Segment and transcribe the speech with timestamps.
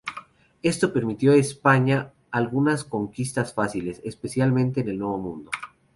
[0.63, 5.51] Esto permitió a España algunas conquistas fáciles, especialmente en el Nuevo Mundo.